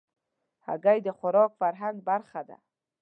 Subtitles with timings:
[0.67, 2.57] هګۍ د خوراک فرهنګ برخه ده.